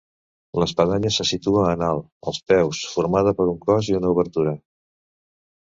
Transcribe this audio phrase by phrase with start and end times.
[0.61, 4.59] L'espadanya se situa en alt, als peus, formada per un cos i una obertura.